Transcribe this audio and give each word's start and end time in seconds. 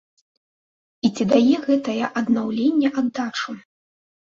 І 1.09 1.11
ці 1.15 1.23
да 1.33 1.39
е 1.53 1.61
гэта 1.67 1.89
е 2.03 2.13
аднаўленне 2.25 2.87
аддачу? 2.99 3.51